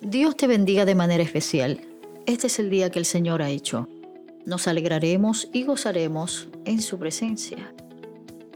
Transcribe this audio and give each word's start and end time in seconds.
Dios 0.00 0.36
te 0.36 0.46
bendiga 0.46 0.84
de 0.84 0.94
manera 0.94 1.24
especial. 1.24 1.80
Este 2.26 2.46
es 2.46 2.60
el 2.60 2.70
día 2.70 2.88
que 2.90 3.00
el 3.00 3.04
Señor 3.04 3.42
ha 3.42 3.50
hecho. 3.50 3.88
Nos 4.46 4.68
alegraremos 4.68 5.48
y 5.52 5.64
gozaremos 5.64 6.48
en 6.64 6.82
su 6.82 7.00
presencia. 7.00 7.74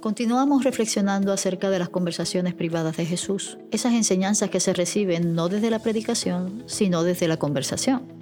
Continuamos 0.00 0.62
reflexionando 0.62 1.32
acerca 1.32 1.68
de 1.68 1.80
las 1.80 1.88
conversaciones 1.88 2.54
privadas 2.54 2.96
de 2.96 3.06
Jesús, 3.06 3.58
esas 3.72 3.92
enseñanzas 3.92 4.50
que 4.50 4.60
se 4.60 4.72
reciben 4.72 5.34
no 5.34 5.48
desde 5.48 5.70
la 5.70 5.80
predicación, 5.80 6.62
sino 6.66 7.02
desde 7.02 7.26
la 7.26 7.38
conversación. 7.38 8.21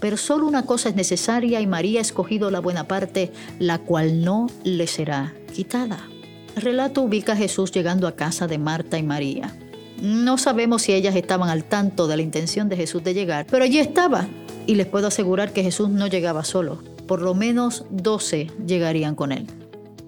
pero 0.00 0.16
solo 0.16 0.46
una 0.46 0.64
cosa 0.64 0.88
es 0.88 0.94
necesaria 0.94 1.60
y 1.60 1.66
María 1.66 2.00
ha 2.00 2.02
escogido 2.02 2.50
la 2.50 2.60
buena 2.60 2.84
parte, 2.84 3.32
la 3.58 3.78
cual 3.78 4.22
no 4.22 4.46
le 4.64 4.86
será 4.86 5.34
quitada. 5.54 6.08
El 6.56 6.62
relato 6.62 7.02
ubica 7.02 7.32
a 7.32 7.36
Jesús 7.36 7.72
llegando 7.72 8.06
a 8.06 8.16
casa 8.16 8.46
de 8.46 8.58
Marta 8.58 8.98
y 8.98 9.02
María. 9.02 9.54
No 10.02 10.38
sabemos 10.38 10.82
si 10.82 10.92
ellas 10.92 11.16
estaban 11.16 11.48
al 11.48 11.64
tanto 11.64 12.06
de 12.06 12.16
la 12.16 12.22
intención 12.22 12.68
de 12.68 12.76
Jesús 12.76 13.02
de 13.02 13.14
llegar, 13.14 13.46
pero 13.50 13.64
allí 13.64 13.78
estaba. 13.78 14.26
Y 14.66 14.74
les 14.74 14.86
puedo 14.86 15.08
asegurar 15.08 15.52
que 15.52 15.62
Jesús 15.62 15.88
no 15.88 16.06
llegaba 16.06 16.44
solo. 16.44 16.82
Por 17.06 17.22
lo 17.22 17.34
menos 17.34 17.84
doce 17.90 18.50
llegarían 18.66 19.14
con 19.14 19.32
él. 19.32 19.46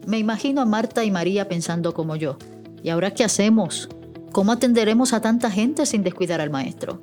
Me 0.07 0.19
imagino 0.19 0.61
a 0.61 0.67
Marta 0.67 1.03
y 1.05 1.11
María 1.11 1.49
pensando 1.49 1.95
como 1.95 2.15
yo. 2.17 2.37
¿Y 2.83 2.91
ahora 2.91 3.13
qué 3.13 3.25
hacemos? 3.25 3.89
¿Cómo 4.33 4.53
atenderemos 4.53 5.13
a 5.13 5.21
tanta 5.21 5.51
gente 5.51 5.87
sin 5.87 6.03
descuidar 6.03 6.41
al 6.41 6.51
Maestro? 6.51 7.01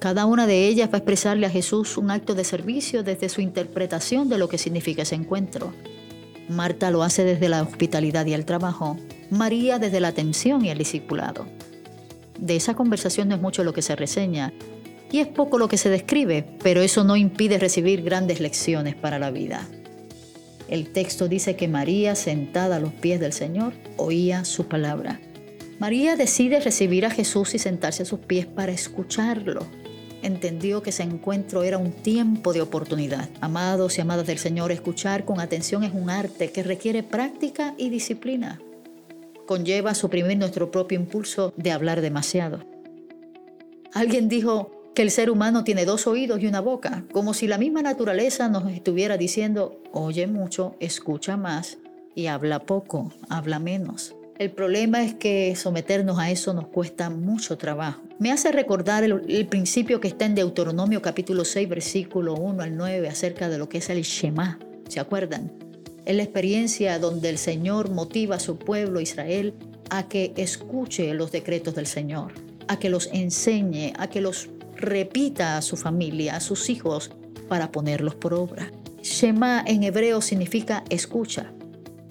Cada 0.00 0.24
una 0.24 0.46
de 0.46 0.66
ellas 0.66 0.88
va 0.88 0.94
a 0.94 0.96
expresarle 0.96 1.44
a 1.44 1.50
Jesús 1.50 1.98
un 1.98 2.10
acto 2.10 2.34
de 2.34 2.42
servicio 2.42 3.02
desde 3.02 3.28
su 3.28 3.42
interpretación 3.42 4.30
de 4.30 4.38
lo 4.38 4.48
que 4.48 4.56
significa 4.56 5.02
ese 5.02 5.14
encuentro. 5.14 5.74
Marta 6.48 6.90
lo 6.90 7.02
hace 7.02 7.22
desde 7.22 7.50
la 7.50 7.62
hospitalidad 7.62 8.24
y 8.24 8.32
el 8.32 8.46
trabajo, 8.46 8.96
María 9.28 9.78
desde 9.78 10.00
la 10.00 10.08
atención 10.08 10.64
y 10.64 10.70
el 10.70 10.78
discipulado. 10.78 11.46
De 12.38 12.56
esa 12.56 12.72
conversación 12.72 13.28
no 13.28 13.34
es 13.34 13.42
mucho 13.42 13.62
lo 13.62 13.74
que 13.74 13.82
se 13.82 13.94
reseña 13.94 14.54
y 15.12 15.18
es 15.18 15.26
poco 15.26 15.58
lo 15.58 15.68
que 15.68 15.76
se 15.76 15.90
describe, 15.90 16.46
pero 16.62 16.80
eso 16.80 17.04
no 17.04 17.14
impide 17.16 17.58
recibir 17.58 18.02
grandes 18.02 18.40
lecciones 18.40 18.94
para 18.94 19.18
la 19.18 19.30
vida. 19.30 19.68
El 20.66 20.92
texto 20.92 21.28
dice 21.28 21.56
que 21.56 21.68
María, 21.68 22.14
sentada 22.14 22.76
a 22.76 22.80
los 22.80 22.94
pies 22.94 23.20
del 23.20 23.34
Señor, 23.34 23.74
oía 23.98 24.46
su 24.46 24.64
palabra. 24.66 25.20
María 25.78 26.16
decide 26.16 26.58
recibir 26.60 27.04
a 27.04 27.10
Jesús 27.10 27.54
y 27.54 27.58
sentarse 27.58 28.04
a 28.04 28.06
sus 28.06 28.20
pies 28.20 28.46
para 28.46 28.72
escucharlo 28.72 29.66
entendió 30.22 30.82
que 30.82 30.90
ese 30.90 31.02
encuentro 31.02 31.62
era 31.62 31.78
un 31.78 31.92
tiempo 31.92 32.52
de 32.52 32.62
oportunidad. 32.62 33.28
Amados 33.40 33.98
y 33.98 34.00
amadas 34.00 34.26
del 34.26 34.38
Señor, 34.38 34.72
escuchar 34.72 35.24
con 35.24 35.40
atención 35.40 35.84
es 35.84 35.92
un 35.92 36.10
arte 36.10 36.50
que 36.52 36.62
requiere 36.62 37.02
práctica 37.02 37.74
y 37.76 37.88
disciplina. 37.90 38.60
Conlleva 39.46 39.94
suprimir 39.94 40.38
nuestro 40.38 40.70
propio 40.70 40.98
impulso 40.98 41.52
de 41.56 41.72
hablar 41.72 42.00
demasiado. 42.00 42.60
Alguien 43.92 44.28
dijo 44.28 44.70
que 44.94 45.02
el 45.02 45.10
ser 45.10 45.30
humano 45.30 45.64
tiene 45.64 45.84
dos 45.84 46.06
oídos 46.06 46.40
y 46.40 46.46
una 46.46 46.60
boca, 46.60 47.04
como 47.12 47.34
si 47.34 47.46
la 47.46 47.58
misma 47.58 47.82
naturaleza 47.82 48.48
nos 48.48 48.70
estuviera 48.70 49.16
diciendo, 49.16 49.80
oye 49.92 50.26
mucho, 50.26 50.76
escucha 50.80 51.36
más 51.36 51.78
y 52.14 52.26
habla 52.26 52.60
poco, 52.60 53.12
habla 53.28 53.58
menos. 53.58 54.14
El 54.40 54.52
problema 54.52 55.04
es 55.04 55.12
que 55.12 55.54
someternos 55.54 56.18
a 56.18 56.30
eso 56.30 56.54
nos 56.54 56.68
cuesta 56.68 57.10
mucho 57.10 57.58
trabajo. 57.58 58.00
Me 58.18 58.32
hace 58.32 58.50
recordar 58.50 59.04
el, 59.04 59.46
principio 59.48 60.00
que 60.00 60.08
está 60.08 60.24
en 60.24 60.34
Deuteronomio 60.34 61.02
capítulo 61.02 61.44
6, 61.44 61.68
versículo 61.68 62.32
1 62.36 62.62
al 62.62 62.74
9 62.74 63.06
acerca 63.06 63.50
de 63.50 63.58
lo 63.58 63.68
que 63.68 63.76
es 63.76 63.90
el 63.90 64.00
Shema. 64.00 64.58
¿Se 64.88 64.98
acuerdan? 64.98 65.52
Es 66.06 66.16
la 66.16 66.22
experiencia 66.22 66.98
donde 66.98 67.28
el 67.28 67.36
Señor 67.36 67.90
motiva 67.90 68.36
a 68.36 68.40
su 68.40 68.56
pueblo 68.56 69.02
Israel 69.02 69.52
a 69.90 70.08
que 70.08 70.32
escuche 70.38 71.12
los 71.12 71.32
decretos 71.32 71.74
del 71.74 71.86
Señor, 71.86 72.32
a 72.66 72.78
que 72.78 72.88
los 72.88 73.10
enseñe, 73.12 73.92
a 73.98 74.08
que 74.08 74.22
los 74.22 74.48
repita 74.74 75.58
a 75.58 75.62
su 75.62 75.76
familia, 75.76 76.36
a 76.36 76.40
sus 76.40 76.70
hijos, 76.70 77.10
para 77.46 77.70
ponerlos 77.70 78.14
por 78.14 78.32
obra. 78.32 78.72
Shema 79.02 79.62
en 79.66 79.82
hebreo 79.82 80.22
significa 80.22 80.82
escucha, 80.88 81.52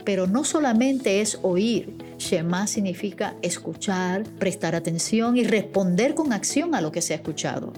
pero 0.06 0.28
no 0.28 0.44
solamente 0.44 1.22
es 1.22 1.40
oír, 1.42 2.09
Shema 2.20 2.68
significa 2.68 3.36
escuchar, 3.42 4.24
prestar 4.38 4.76
atención 4.76 5.38
y 5.38 5.44
responder 5.44 6.14
con 6.14 6.34
acción 6.34 6.76
a 6.76 6.82
lo 6.82 6.92
que 6.92 7.02
se 7.02 7.14
ha 7.14 7.16
escuchado. 7.16 7.74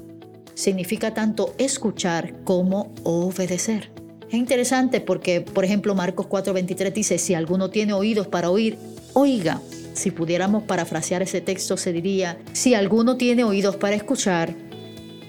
Significa 0.53 1.13
tanto 1.13 1.56
escuchar 1.57 2.44
como 2.44 2.94
obedecer. 3.03 3.91
Es 4.28 4.34
interesante 4.34 5.00
porque, 5.00 5.41
por 5.41 5.63
ejemplo, 5.63 5.96
Marcos 5.96 6.28
4:23 6.28 6.91
dice, 6.91 7.18
si 7.18 7.34
alguno 7.34 7.69
tiene 7.69 7.94
oídos 7.94 8.28
para 8.28 8.50
oír, 8.50 8.78
oiga. 9.13 9.62
Si 9.94 10.09
pudiéramos 10.09 10.63
parafrasear 10.63 11.22
ese 11.22 11.41
texto, 11.41 11.78
se 11.78 11.91
diría, 11.91 12.38
si 12.53 12.73
alguno 12.73 13.18
tiene 13.18 13.44
oídos 13.44 13.75
para 13.75 13.96
escuchar, 13.96 14.56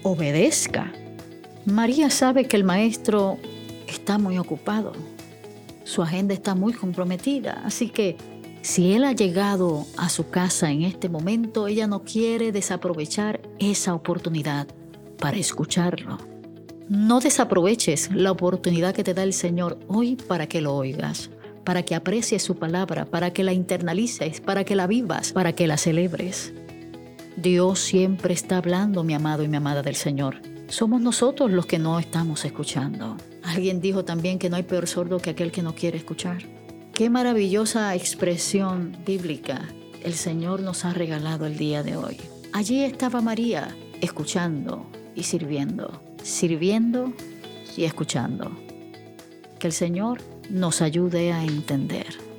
obedezca. 0.03 0.91
María 1.65 2.09
sabe 2.09 2.45
que 2.45 2.55
el 2.55 2.63
maestro 2.63 3.37
está 3.87 4.17
muy 4.17 4.37
ocupado. 4.37 4.93
Su 5.83 6.01
agenda 6.01 6.33
está 6.33 6.55
muy 6.55 6.73
comprometida, 6.73 7.61
así 7.65 7.89
que 7.89 8.15
si 8.63 8.93
él 8.93 9.03
ha 9.03 9.11
llegado 9.11 9.85
a 9.97 10.07
su 10.07 10.29
casa 10.29 10.71
en 10.71 10.83
este 10.83 11.09
momento, 11.09 11.67
ella 11.67 11.85
no 11.85 12.03
quiere 12.03 12.53
desaprovechar 12.53 13.41
esa 13.59 13.93
oportunidad 13.93 14.69
para 15.19 15.35
escucharlo. 15.35 16.17
No 16.87 17.19
desaproveches 17.19 18.09
la 18.13 18.31
oportunidad 18.31 18.95
que 18.95 19.03
te 19.03 19.13
da 19.13 19.23
el 19.23 19.33
Señor 19.33 19.79
hoy 19.89 20.15
para 20.15 20.47
que 20.47 20.61
lo 20.61 20.75
oigas, 20.75 21.29
para 21.65 21.83
que 21.83 21.93
aprecies 21.93 22.41
su 22.41 22.55
palabra, 22.55 23.03
para 23.03 23.33
que 23.33 23.43
la 23.43 23.51
internalices, 23.51 24.39
para 24.39 24.63
que 24.63 24.77
la 24.77 24.87
vivas, 24.87 25.33
para 25.33 25.51
que 25.51 25.67
la 25.67 25.75
celebres. 25.75 26.53
Dios 27.35 27.79
siempre 27.79 28.33
está 28.33 28.57
hablando, 28.57 29.03
mi 29.03 29.13
amado 29.13 29.43
y 29.43 29.49
mi 29.49 29.57
amada 29.57 29.81
del 29.81 29.95
Señor. 29.95 30.37
Somos 30.69 31.01
nosotros 31.01 31.51
los 31.51 31.65
que 31.65 31.79
no 31.79 31.99
estamos 31.99 32.45
escuchando. 32.45 33.17
Alguien 33.43 33.81
dijo 33.81 34.05
también 34.05 34.39
que 34.39 34.49
no 34.49 34.55
hay 34.55 34.63
peor 34.63 34.87
sordo 34.87 35.19
que 35.19 35.31
aquel 35.31 35.51
que 35.51 35.63
no 35.63 35.75
quiere 35.75 35.97
escuchar. 35.97 36.62
Qué 36.93 37.09
maravillosa 37.09 37.95
expresión 37.95 38.95
bíblica 39.03 39.67
el 40.03 40.13
Señor 40.13 40.61
nos 40.61 40.85
ha 40.85 40.93
regalado 40.93 41.47
el 41.47 41.57
día 41.57 41.81
de 41.81 41.95
hoy. 41.97 42.17
Allí 42.51 42.83
estaba 42.83 43.19
María, 43.19 43.75
escuchando 43.99 44.85
y 45.15 45.23
sirviendo, 45.23 46.03
sirviendo 46.21 47.11
y 47.75 47.85
escuchando. 47.85 48.51
Que 49.57 49.65
el 49.65 49.73
Señor 49.73 50.21
nos 50.51 50.83
ayude 50.83 51.33
a 51.33 51.43
entender. 51.43 52.32